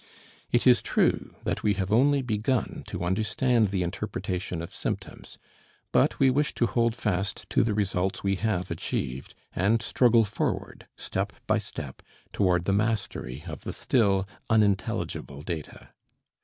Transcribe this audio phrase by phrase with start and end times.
[0.51, 5.37] It is true that we have only begun to understand the interpretation of symptoms,
[5.91, 10.87] but we wish to hold fast to the results we have achieved, and struggle forward
[10.97, 12.01] step by step
[12.33, 15.89] toward the mastery of the still unintelligible data.